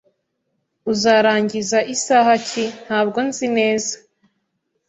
[0.91, 3.93] "Uzarangiza isaha ki?" "Ntabwo nzi neza.